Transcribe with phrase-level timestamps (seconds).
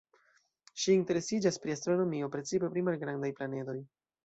[0.83, 3.79] Ŝi interesiĝas pri astronomio, precipe pri malgrandaj planedoj.